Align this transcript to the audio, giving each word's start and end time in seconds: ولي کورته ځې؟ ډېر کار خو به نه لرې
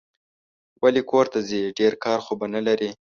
ولي 0.81 1.01
کورته 1.11 1.39
ځې؟ 1.49 1.61
ډېر 1.79 1.93
کار 2.03 2.19
خو 2.25 2.33
به 2.39 2.45
نه 2.53 2.61
لرې 2.67 2.89